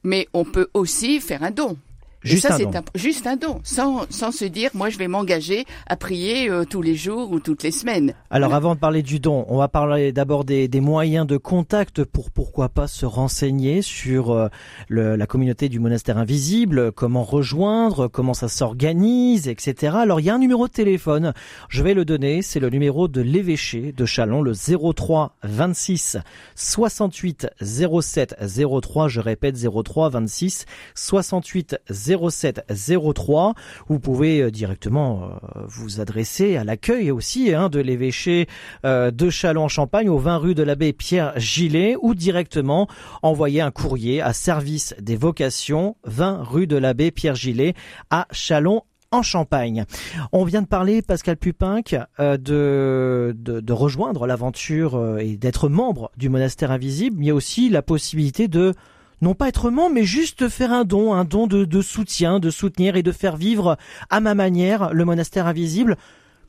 mais 0.03 0.27
on 0.33 0.45
peut 0.45 0.69
aussi 0.73 1.19
faire 1.19 1.43
un 1.43 1.51
don. 1.51 1.77
Et 2.23 2.29
Juste 2.29 2.47
ça, 2.47 2.57
c'est 2.57 2.65
juste 2.95 3.27
un 3.27 3.35
don, 3.35 3.59
sans, 3.63 4.05
sans 4.09 4.31
se 4.31 4.43
dire, 4.43 4.71
moi, 4.73 4.89
je 4.89 4.97
vais 4.97 5.07
m'engager 5.07 5.65
à 5.85 5.95
prier 5.95 6.49
euh, 6.49 6.65
tous 6.65 6.81
les 6.81 6.95
jours 6.95 7.31
ou 7.31 7.39
toutes 7.39 7.61
les 7.63 7.71
semaines. 7.71 8.13
Alors 8.31 8.53
avant 8.55 8.73
de 8.73 8.79
parler 8.79 9.03
du 9.03 9.19
don, 9.19 9.45
on 9.49 9.57
va 9.57 9.67
parler 9.67 10.11
d'abord 10.11 10.43
des, 10.43 10.67
des 10.67 10.81
moyens 10.81 11.27
de 11.27 11.37
contact 11.37 12.03
pour 12.03 12.31
pourquoi 12.31 12.69
pas 12.69 12.87
se 12.87 13.05
renseigner 13.05 13.81
sur 13.83 14.31
euh, 14.31 14.47
le- 14.89 15.15
la 15.15 15.27
communauté 15.27 15.69
du 15.69 15.79
monastère 15.79 16.17
invisible, 16.17 16.91
comment 16.91 17.23
rejoindre, 17.23 18.07
comment 18.07 18.33
ça 18.33 18.47
s'organise, 18.47 19.47
etc. 19.47 19.93
Alors 19.97 20.19
il 20.19 20.25
y 20.25 20.29
a 20.31 20.35
un 20.35 20.39
numéro 20.39 20.67
de 20.67 20.73
téléphone, 20.73 21.33
je 21.69 21.83
vais 21.83 21.93
le 21.93 22.03
donner, 22.03 22.41
c'est 22.41 22.59
le 22.59 22.69
numéro 22.71 23.07
de 23.07 23.21
l'évêché 23.21 23.91
de 23.91 24.05
Chalon, 24.05 24.41
le 24.41 24.53
03 24.53 25.35
26 25.43 26.17
68 26.55 27.47
07 27.61 28.35
03, 28.81 29.07
je 29.07 29.21
répète 29.21 29.55
03 29.55 30.09
26 30.09 30.65
68 30.95 31.77
07 31.91 32.16
03. 32.17 33.53
Vous 33.87 33.99
pouvez 33.99 34.41
euh, 34.41 34.51
directement 34.51 35.23
euh, 35.23 35.61
vous 35.67 35.99
adresser 35.99 36.57
à 36.57 36.63
l'accueil 36.63 37.11
aussi 37.11 37.53
hein, 37.53 37.69
de 37.69 37.79
l'évêché 37.79 38.47
euh, 38.85 39.11
de 39.11 39.29
Châlons-en-Champagne 39.29 40.09
au 40.09 40.17
20 40.17 40.37
rue 40.37 40.55
de 40.55 40.63
l'abbé 40.63 40.93
Pierre 40.93 41.33
Gillet 41.37 41.95
ou 42.01 42.15
directement 42.15 42.87
envoyer 43.21 43.61
un 43.61 43.71
courrier 43.71 44.21
à 44.21 44.33
service 44.33 44.95
des 44.99 45.15
vocations 45.15 45.95
20 46.05 46.43
rue 46.43 46.67
de 46.67 46.77
l'abbé 46.77 47.11
Pierre 47.11 47.35
Gillet 47.35 47.73
à 48.09 48.27
Chalon 48.31 48.83
en 49.11 49.21
Champagne. 49.21 49.85
On 50.31 50.43
vient 50.43 50.61
de 50.61 50.67
parler, 50.67 51.01
Pascal 51.01 51.37
Pupinck, 51.37 51.95
euh, 52.19 52.37
de, 52.37 53.33
de, 53.37 53.73
rejoindre 53.73 54.27
l'aventure 54.27 55.17
et 55.19 55.37
d'être 55.37 55.69
membre 55.69 56.11
du 56.17 56.29
monastère 56.29 56.71
invisible. 56.71 57.17
Il 57.19 57.27
y 57.27 57.29
a 57.29 57.35
aussi 57.35 57.69
la 57.69 57.81
possibilité 57.81 58.47
de 58.47 58.73
non 59.21 59.33
pas 59.33 59.47
être 59.47 59.69
membre, 59.69 59.95
mais 59.95 60.03
juste 60.03 60.49
faire 60.49 60.73
un 60.73 60.83
don, 60.83 61.13
un 61.13 61.25
don 61.25 61.47
de, 61.47 61.65
de 61.65 61.81
soutien, 61.81 62.39
de 62.39 62.49
soutenir 62.49 62.95
et 62.95 63.03
de 63.03 63.11
faire 63.11 63.37
vivre 63.37 63.77
à 64.09 64.19
ma 64.19 64.35
manière 64.35 64.93
le 64.93 65.05
monastère 65.05 65.47
invisible. 65.47 65.97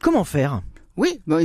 Comment 0.00 0.24
faire? 0.24 0.62
Oui, 0.98 1.20
bon, 1.28 1.44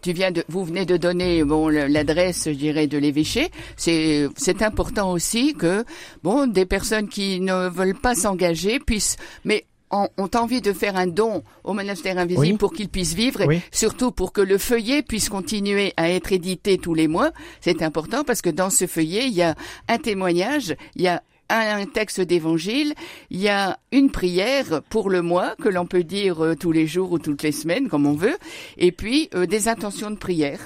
tu 0.00 0.12
viens 0.12 0.30
de 0.30 0.44
vous 0.48 0.64
venez 0.64 0.86
de 0.86 0.96
donner 0.96 1.42
bon 1.42 1.68
l'adresse, 1.68 2.44
je 2.46 2.50
dirais, 2.50 2.86
de 2.86 2.96
l'évêché. 2.98 3.48
C'est 3.76 4.28
c'est 4.36 4.62
important 4.62 5.10
aussi 5.10 5.54
que 5.54 5.84
bon 6.22 6.46
des 6.46 6.66
personnes 6.66 7.08
qui 7.08 7.40
ne 7.40 7.68
veulent 7.68 7.98
pas 7.98 8.14
s'engager 8.14 8.78
puissent, 8.78 9.16
mais 9.44 9.66
ont, 9.90 10.08
ont 10.18 10.30
envie 10.34 10.60
de 10.60 10.72
faire 10.72 10.96
un 10.96 11.06
don 11.06 11.42
au 11.64 11.72
monastère 11.72 12.18
invisible 12.18 12.40
Oui. 12.52 12.56
pour 12.58 12.72
qu'ils 12.72 12.88
puissent 12.88 13.14
vivre, 13.14 13.42
et 13.42 13.46
Oui. 13.46 13.60
surtout 13.72 14.10
pour 14.10 14.32
que 14.32 14.40
le 14.40 14.58
feuillet 14.58 15.02
puisse 15.02 15.28
continuer 15.28 15.92
à 15.96 16.10
être 16.10 16.32
édité 16.32 16.78
tous 16.78 16.94
les 16.94 17.08
mois. 17.08 17.30
C'est 17.60 17.82
important 17.82 18.24
parce 18.24 18.42
que 18.42 18.50
dans 18.50 18.70
ce 18.70 18.86
feuillet, 18.86 19.26
il 19.26 19.34
y 19.34 19.42
a 19.42 19.54
un 19.88 19.98
témoignage, 19.98 20.74
il 20.96 21.02
y 21.02 21.08
a 21.08 21.14
un 21.14 21.22
un 21.48 21.86
texte 21.86 22.20
d'évangile, 22.20 22.92
il 23.30 23.40
y 23.40 23.48
a 23.48 23.78
une 23.92 24.10
prière 24.10 24.82
pour 24.90 25.10
le 25.10 25.22
mois 25.22 25.54
que 25.62 25.68
l'on 25.68 25.86
peut 25.86 26.02
dire 26.02 26.44
euh, 26.44 26.56
tous 26.56 26.72
les 26.72 26.88
jours 26.88 27.12
ou 27.12 27.20
toutes 27.20 27.44
les 27.44 27.52
semaines 27.52 27.88
comme 27.88 28.04
on 28.04 28.14
veut, 28.14 28.36
et 28.78 28.90
puis 28.90 29.28
euh, 29.36 29.46
des 29.46 29.68
intentions 29.68 30.10
de 30.10 30.16
prière. 30.16 30.58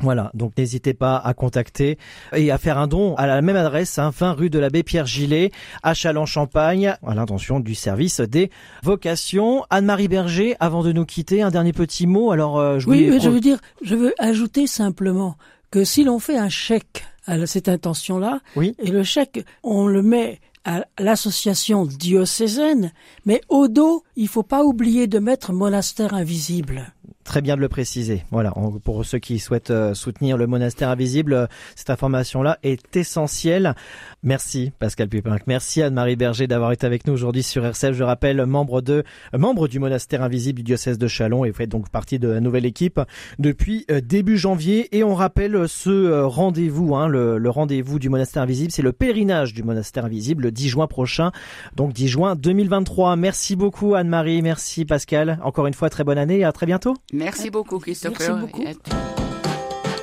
Voilà, 0.00 0.32
donc 0.34 0.52
n'hésitez 0.58 0.92
pas 0.92 1.16
à 1.16 1.34
contacter 1.34 1.98
et 2.34 2.50
à 2.50 2.58
faire 2.58 2.78
un 2.78 2.88
don 2.88 3.14
à 3.14 3.28
la 3.28 3.40
même 3.42 3.54
adresse, 3.56 3.96
hein, 3.98 4.10
20 4.16 4.32
rue 4.32 4.50
de 4.50 4.58
l'abbé 4.58 4.82
Pierre 4.82 5.06
Gillet, 5.06 5.52
à 5.84 5.94
Châlons-Champagne, 5.94 6.96
à 7.06 7.14
l'intention 7.14 7.60
du 7.60 7.76
service 7.76 8.20
des 8.20 8.50
vocations. 8.82 9.64
Anne-Marie 9.70 10.08
Berger, 10.08 10.56
avant 10.58 10.82
de 10.82 10.90
nous 10.90 11.04
quitter, 11.04 11.42
un 11.42 11.50
dernier 11.50 11.72
petit 11.72 12.08
mot. 12.08 12.32
Alors, 12.32 12.58
euh, 12.58 12.80
je 12.80 12.88
Oui, 12.88 13.06
mais 13.08 13.20
je 13.20 13.30
veux 13.30 13.40
dire, 13.40 13.58
je 13.82 13.94
veux 13.94 14.14
ajouter 14.18 14.66
simplement 14.66 15.36
que 15.70 15.84
si 15.84 16.02
l'on 16.02 16.18
fait 16.18 16.36
un 16.36 16.48
chèque 16.48 17.04
à 17.26 17.46
cette 17.46 17.68
intention-là, 17.68 18.40
Oui. 18.56 18.74
et 18.80 18.90
le 18.90 19.04
chèque, 19.04 19.44
on 19.62 19.86
le 19.86 20.02
met 20.02 20.40
à 20.64 20.84
l'association 20.98 21.84
diocésaine, 21.84 22.92
mais 23.26 23.40
au 23.48 23.68
dos, 23.68 24.02
il 24.16 24.28
faut 24.28 24.42
pas 24.42 24.64
oublier 24.64 25.06
de 25.06 25.18
mettre 25.18 25.52
monastère 25.52 26.14
invisible. 26.14 26.92
Très 27.24 27.40
bien 27.40 27.56
de 27.56 27.62
le 27.62 27.68
préciser. 27.68 28.22
Voilà, 28.30 28.52
pour 28.84 29.02
ceux 29.06 29.18
qui 29.18 29.38
souhaitent 29.38 29.70
euh, 29.70 29.94
soutenir 29.94 30.36
le 30.36 30.46
monastère 30.46 30.90
invisible, 30.90 31.32
euh, 31.32 31.46
cette 31.74 31.88
information-là 31.88 32.58
est 32.62 32.96
essentielle. 32.96 33.74
Merci 34.22 34.72
Pascal 34.78 35.08
Pupin. 35.08 35.36
Merci 35.46 35.80
Anne-Marie 35.80 36.16
Berger 36.16 36.46
d'avoir 36.46 36.72
été 36.72 36.86
avec 36.86 37.06
nous 37.06 37.14
aujourd'hui 37.14 37.42
sur 37.42 37.64
RCL. 37.64 37.94
Je 37.94 38.04
rappelle, 38.04 38.44
membre 38.44 38.82
de 38.82 39.04
euh, 39.32 39.38
membre 39.38 39.68
du 39.68 39.78
monastère 39.78 40.22
invisible 40.22 40.58
du 40.58 40.62
diocèse 40.64 40.98
de 40.98 41.08
Chalon 41.08 41.46
et 41.46 41.50
vous 41.50 41.56
faites 41.56 41.70
donc 41.70 41.88
partie 41.88 42.18
de 42.18 42.28
la 42.28 42.40
nouvelle 42.40 42.66
équipe 42.66 43.00
depuis 43.38 43.86
début 44.02 44.36
janvier. 44.36 44.94
Et 44.94 45.02
on 45.02 45.14
rappelle 45.14 45.66
ce 45.66 46.22
rendez-vous, 46.22 46.94
hein, 46.94 47.08
le, 47.08 47.38
le 47.38 47.50
rendez-vous 47.50 47.98
du 47.98 48.10
monastère 48.10 48.42
invisible, 48.42 48.70
c'est 48.70 48.82
le 48.82 48.92
pèlerinage 48.92 49.54
du 49.54 49.62
monastère 49.62 50.04
invisible 50.04 50.44
le 50.44 50.50
10 50.52 50.68
juin 50.68 50.86
prochain, 50.86 51.32
donc 51.74 51.94
10 51.94 52.08
juin 52.08 52.36
2023. 52.36 53.16
Merci 53.16 53.56
beaucoup 53.56 53.94
Anne-Marie, 53.94 54.42
merci 54.42 54.84
Pascal. 54.84 55.38
Encore 55.42 55.66
une 55.66 55.74
fois, 55.74 55.88
très 55.88 56.04
bonne 56.04 56.18
année 56.18 56.40
et 56.40 56.44
à 56.44 56.52
très 56.52 56.66
bientôt. 56.66 56.94
Merci 57.14 57.50
beaucoup 57.50 57.78
Christopher. 57.78 58.36
Merci 58.36 58.46
beaucoup. 58.46 58.64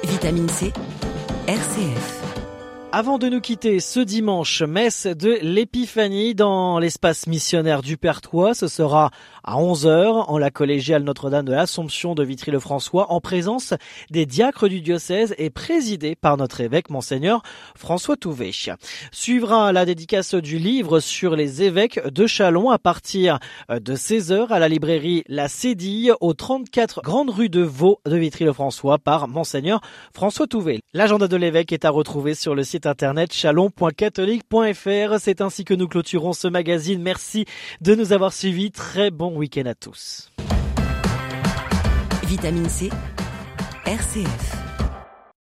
Vitamine 0.04 0.50
C, 0.50 0.72
RCF. 1.48 2.21
Avant 2.94 3.18
de 3.18 3.30
nous 3.30 3.40
quitter 3.40 3.80
ce 3.80 4.02
dimanche, 4.02 4.64
messe 4.64 5.08
de 5.08 5.38
l'Épiphanie 5.42 6.36
dans 6.36 6.78
l'espace 6.78 7.26
missionnaire 7.26 7.82
du 7.82 7.96
Pertois. 7.96 8.54
Ce 8.54 8.68
sera 8.68 9.12
à 9.46 9.56
11h 9.56 10.26
en 10.28 10.38
la 10.38 10.52
collégiale 10.52 11.04
Notre-Dame 11.04 11.46
de 11.46 11.54
l'Assomption 11.54 12.16
de 12.16 12.24
Vitry-le-François 12.24 13.10
en 13.10 13.22
présence 13.22 13.74
des 14.10 14.26
diacres 14.26 14.68
du 14.68 14.82
diocèse 14.82 15.34
et 15.38 15.50
présidé 15.50 16.18
par 16.18 16.36
notre 16.36 16.60
évêque 16.60 16.90
Monseigneur 16.90 17.44
François 17.78 18.18
Touvet. 18.18 18.52
Suivra 19.14 19.72
la 19.72 19.86
dédicace 19.86 20.36
du 20.36 20.60
livre 20.60 21.00
sur 21.00 21.38
les 21.38 21.64
évêques 21.64 22.06
de 22.06 22.28
Chalon 22.28 22.72
à 22.72 22.78
partir 22.78 23.40
de 23.70 23.96
16h 23.96 24.50
à 24.50 24.60
la 24.60 24.68
librairie 24.68 25.24
La 25.30 25.48
Cédille 25.48 26.12
au 26.20 26.34
34 26.34 27.04
Grande 27.04 27.30
Rue 27.30 27.50
de 27.50 27.62
Vaux 27.62 28.02
de 28.06 28.18
Vitry-le-François 28.18 29.00
par 29.00 29.30
Monseigneur 29.30 29.80
François 30.14 30.46
Touvet. 30.46 30.82
L'agenda 30.94 31.30
de 31.30 31.38
l'évêque 31.38 31.72
est 31.72 31.86
à 31.86 31.90
retrouver 31.90 32.36
sur 32.36 32.54
le 32.54 32.66
internet 32.86 33.34
chalon.catholique.fr. 33.34 35.20
C'est 35.20 35.42
ainsi 35.42 35.66
que 35.66 35.74
nous 35.74 35.88
clôturons 35.88 36.34
ce 36.34 36.48
magazine. 36.48 37.02
Merci 37.02 37.46
de 37.82 37.96
nous 37.96 38.14
avoir 38.14 38.34
suivis. 38.34 38.72
Très 38.72 39.12
bon 39.12 39.36
week-end 39.36 39.66
à 39.66 39.76
tous. 39.76 40.32
Vitamine 42.24 42.70
C, 42.70 42.90
RCF. 43.86 44.61